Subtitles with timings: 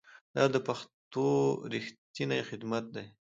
[0.35, 1.25] دا د پښتو
[1.73, 3.05] ریښتینی خدمت دی.